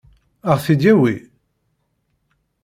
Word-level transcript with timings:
Ad 0.51 0.53
ɣ-t-id-yawi? 0.57 1.15